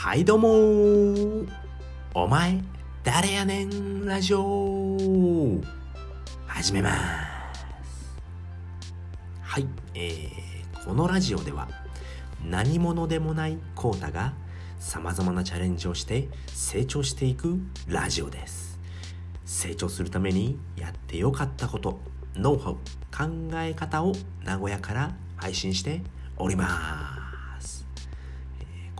[0.00, 1.44] はいどうも。
[2.14, 2.62] お前
[3.02, 4.96] 誰やねんラジオ。
[6.46, 6.96] 始めます。
[9.42, 11.68] はいえー、このラジオでは
[12.48, 14.34] 何者でもないコータが
[14.78, 18.78] さまざまなチャレンジをして成長していくラジオです。
[19.44, 22.00] 成長するためにやってよかったこと
[22.36, 22.78] ノウハウ考
[23.54, 24.12] え方を
[24.44, 26.02] 名古屋から配信して
[26.36, 27.27] おります。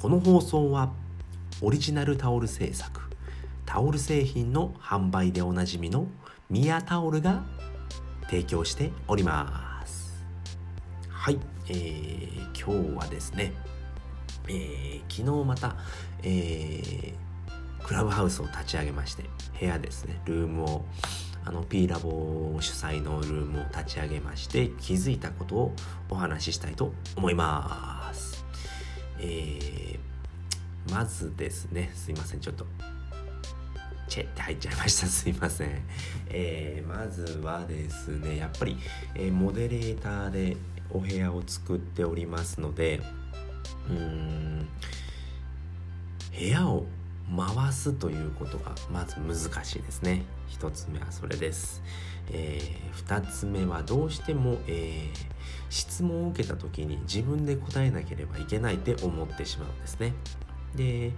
[0.00, 0.92] この放送は
[1.60, 3.00] オリジナルタオル製作
[3.66, 6.06] タオル製品の販売でおなじみの
[6.48, 7.42] ミヤタオルが
[8.30, 10.24] 提供しております
[11.08, 13.52] はい、えー、今日はですね、
[14.46, 15.74] えー、昨日また、
[16.22, 19.24] えー、クラブハウスを立ち上げまして
[19.58, 20.84] 部屋ですねルームを
[21.44, 25.72] あの P ラボ主催のルームを立ち上げまして気づいたことを
[26.08, 27.97] お話ししたいと思います。
[29.20, 32.66] えー、まずですねすいませんちょっと
[34.08, 35.06] チェって入っちゃいました。
[35.08, 35.70] すいません、
[36.30, 38.78] えー、まずはですねやっぱり、
[39.14, 40.56] えー、モデレーターで
[40.90, 43.02] お部屋を作っておりますので
[43.88, 44.68] うーん
[46.38, 46.86] 部屋を
[47.36, 50.24] 回すということがまず難しいですね。
[50.48, 51.82] 1つ目はそれです、
[52.30, 55.16] えー、2つ目はどうしても、えー、
[55.68, 60.14] 質問を受けた時に自分で答えなければいけないって思ってしまうんですね。
[60.74, 61.12] で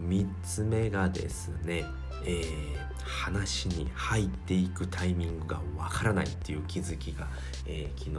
[0.00, 1.84] 3つ目がですね、
[2.24, 7.28] えー、話に入っていくタイミングがわからないっていう気づきが、
[7.66, 8.10] えー、昨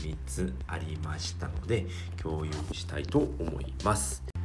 [0.00, 1.86] 日3つありましたので
[2.20, 4.37] 共有したいと思います。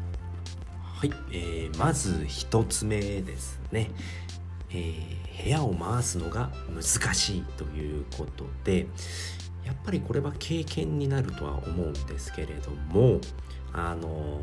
[1.03, 3.91] はい、えー、まず1つ目ですね、
[4.69, 8.87] えー、部屋を回すのが難しいということで
[9.65, 13.19] やっぱりこれは経験になるとは思うんですけれども
[13.73, 14.39] あの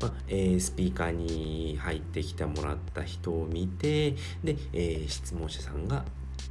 [0.00, 4.12] まえー、スピーカーに入ってきてもらった人を見て
[4.44, 6.04] で、えー、質問者さんが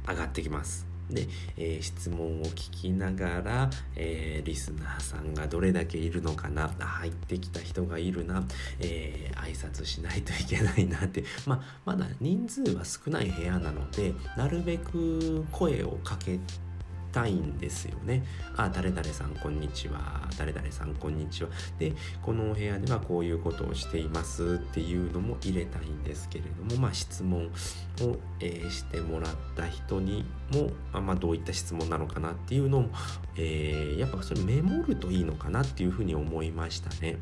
[0.06, 0.87] 上がってきます。
[1.10, 1.26] で、
[1.56, 8.44] えー、質問を聞きながら、えー、リスナーさんがどれだけいるのかな入ってきた人がいるな、
[8.80, 16.67] えー、挨拶しないといけないなって、まあ、まだ人数は少ない部屋なのでなるべく声をかけて
[17.12, 18.24] たいんですよね。
[18.56, 20.28] あ、誰々さんこんにちは。
[20.38, 21.50] 誰々さんこんにちは。
[21.78, 21.92] で、
[22.22, 27.50] このお部屋ではこういうことをしていますっていうのも入れたいんですけれども、まあ質問を、
[28.40, 32.90] えー、してもらった人にも、あまあ、どういった質問なのかなっていうのも、
[33.36, 37.18] えー、やっぱそれメモるといいのかなっていうふうに思いましたね。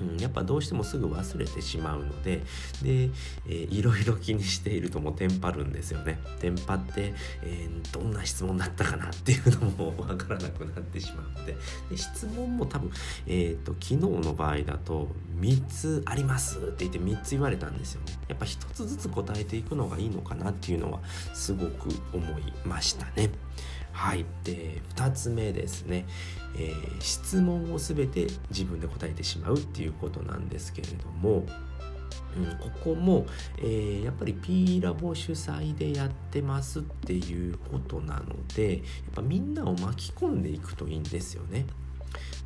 [0.00, 2.44] うん、やっぱどうしてもすぐ忘れてしまうのでで、
[2.84, 6.18] えー、いろいろ気にしているともうテンパるんですよね。
[6.40, 11.56] テンパって、えー、どんな質問だったかなっていうのもわからなくなってしまうので
[11.96, 12.90] 質問も多分、
[13.26, 15.08] えーと、昨日の場合だと
[15.40, 18.18] 3つありますって言って3つ言われたんですよね。
[18.28, 21.00] やっぱ1つずつ答えていくのがいいのかなっていうのは
[21.34, 23.30] すごく思いましたね。
[23.98, 26.06] はいで2つ目ですね、
[26.56, 33.26] えー、質問を全て自分で答えてしまうっていうことなんですけれども、うん、ここも、
[33.58, 38.82] えー、やっぱり P ラボ主催でやってますっていうことなのでやっ
[39.16, 41.66] ぱみんなを巻き込んでいくといいんですよね。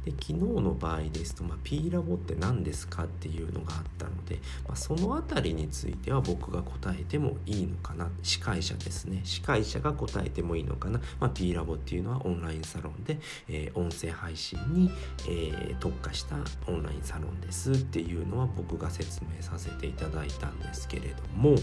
[0.04, 4.36] で昨日の場合ですと、まあ、P ラボって何ですかっていうのがあったので、
[4.66, 8.10] まあ、その辺りについては僕が答えてもいいのかな。
[8.22, 9.20] 司会者ですね。
[9.24, 13.18] 司会者が答えてもいいのかな、まあ、P ラボっていうのはオンラインサロンで、
[13.48, 14.91] えー、音声配信に、
[15.28, 16.36] えー、特化した
[16.66, 21.54] オンラインサロンですっていうのは僕が説明させていただいたんですけれども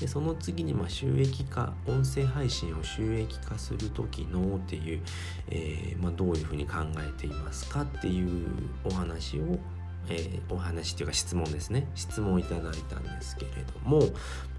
[0.00, 5.00] でその次にま収益化音声配信を収益化する時のっていう、
[5.50, 8.46] えー、まあ、どういうふうに考えていますかっていう
[8.84, 9.58] お話を
[10.08, 11.88] えー、お話っていうか質問ですね。
[11.94, 14.04] 質問をいただいたんですけれども、ま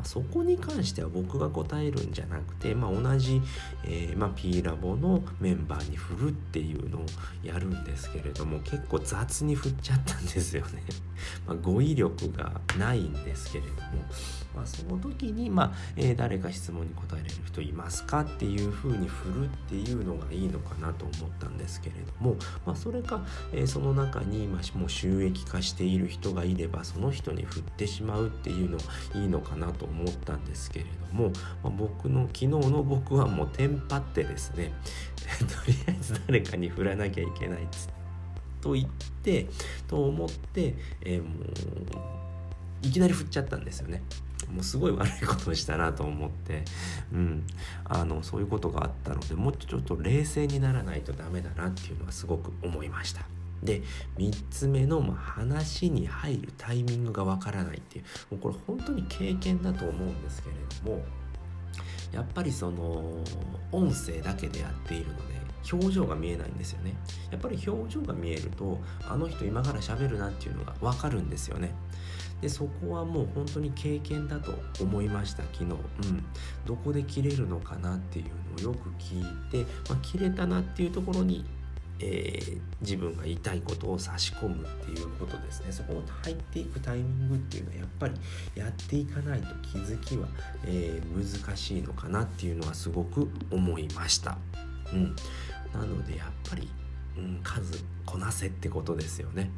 [0.01, 3.41] あ、そこに関しては僕が答えるんじゃなくて、まあ、同じ、
[3.85, 7.05] えーまあ、P ラボのメンバーに振るっていうのを
[7.43, 10.83] やるんですけれども結構雑に振っちゃったんですよね。
[11.45, 13.79] まあ語彙力がないんですけれども、
[14.55, 28.83] まあ、その時に、まあえー、誰か質問に答えれる人いますかっていうふうに振るっていうのがいいのかなと思ったんですけれども、まあ、それか、えー、その中に、まあ、もう収益化している人がいればその人に振ってしまうっていうのは
[29.15, 31.29] いいのかなと思ったんですけれども、
[31.63, 34.71] まあ、僕の昨日の僕はもうテンパってですね
[35.39, 37.89] とりあえず誰かに振らなきゃいけないっつ
[38.61, 38.89] と言っ
[39.21, 39.47] て
[39.87, 41.29] と思って、えー、も
[42.83, 44.01] ういきなり振っちゃったんですよね。
[44.51, 46.63] もうすごい悪いことをしたなと思って、
[47.11, 47.43] うん、
[47.83, 53.25] あのそういうことがあったのでもうちょっと冷静にならないとダメだなっていうのはすごく思いました。
[53.63, 53.81] で
[54.17, 61.03] 3つ目の、まあ、話に入るタイミングがわからないっていうもうこれ本当に経験だと思うんですけれども
[62.11, 63.17] やっぱりその
[63.71, 66.95] 音声だけでやっているので表情が見えないんですよね。
[67.31, 71.73] やっぱり表情が見えるとあの人今から喋るなっていうのが分かるんですよね。
[72.41, 75.63] でそこはもう本当に経験だと思いました昨日。
[75.63, 75.77] うん。
[76.65, 81.45] どこで切れるのかなっていうのをよく聞いて、まあ、切れたなっていうところに
[81.99, 88.13] えー、自分が言いたいことを差し込むっていうことですねそこを入っていくタイミングっていうのはやっぱり
[88.55, 90.27] やっていかないと気づきは、
[90.65, 94.37] えー、難しいのかなっていうのはすごく思いました。
[94.93, 95.15] うん、
[95.73, 96.69] なのでやっぱり、
[97.17, 99.49] うん、数こなせってことですよね。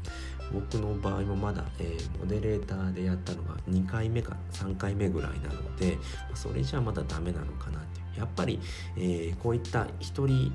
[0.52, 5.98] 僕の場合もまだ、えー、モデレーターでやったのが2回目か3回目ぐらいなので
[6.30, 8.60] まそれじゃあまだダメなのかなっていうやっぱり、
[8.96, 10.52] えー、こういった一人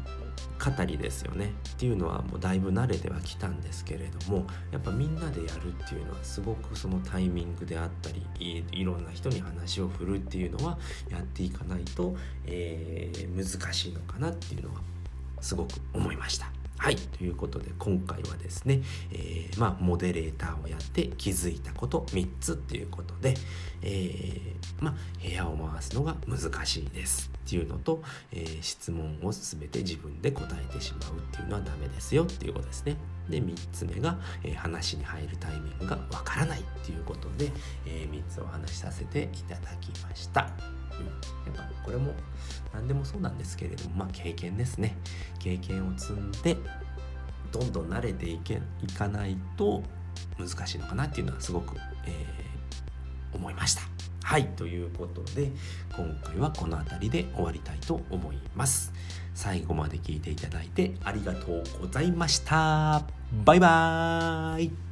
[0.59, 8.25] 語りですよねっていうのはもうだいぶ慣れてはきたんですけれどもやっぱみんなでやるっていうのはすごくそのタイミングであったり
[8.73, 10.79] いろんな人に話を振るっていうのは
[11.11, 12.17] やっていかないと、
[12.47, 14.81] えー、難しいのかなっていうのは
[15.41, 16.62] すごく思いました。
[16.82, 16.96] はい。
[16.96, 18.82] ということで、今回はですね、
[19.12, 23.34] えー、まあ、モデレーターをやって気づいたこと3つっていうことで、
[23.82, 28.02] えー、まあ、部屋を回すのが難しいですっていうのと、
[28.32, 32.96] えー、質問を全て自分で答えてしまうっていうのはダメですよっていうことですね。
[33.31, 37.52] で、3つ目が、えー、話に入るタイミングがわからないっていうことで、
[37.87, 40.50] え3つお話しさせていただきました。
[41.00, 42.15] うん、やっぱこれも
[42.73, 44.97] 何でもそうなんですけれどもまあ経験ですね
[45.39, 46.56] 経験を積んで
[47.50, 49.83] どんどん慣れていけいかないと
[50.39, 53.83] 難しいのかなっていうのはすごく、えー、思いました。
[54.25, 55.50] はいということで
[55.94, 58.93] 今回はこの辺りで終わりたいと思います。
[59.35, 63.05] 最後まで聞いていただいてありがとうございました。
[63.44, 64.92] バイバーイ